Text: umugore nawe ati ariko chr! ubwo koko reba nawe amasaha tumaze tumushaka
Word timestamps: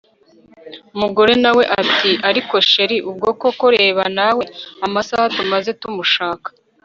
umugore 0.95 1.33
nawe 1.43 1.63
ati 1.81 2.11
ariko 2.29 2.55
chr! 2.69 2.89
ubwo 3.09 3.29
koko 3.41 3.65
reba 3.77 4.03
nawe 4.17 4.43
amasaha 4.85 5.25
tumaze 5.35 5.71
tumushaka 5.81 6.47